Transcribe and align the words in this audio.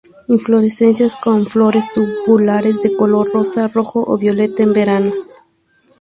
Inflorescencias 0.29 1.15
con 1.15 1.45
flores 1.45 1.85
tubulares 1.93 2.81
de 2.81 2.95
color 2.95 3.31
rosa, 3.31 3.67
rojo 3.67 4.03
o 4.07 4.17
violeta 4.17 4.63
en 4.63 4.73
verano. 4.73 5.11